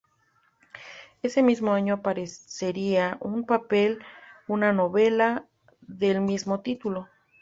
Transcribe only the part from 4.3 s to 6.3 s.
una novela del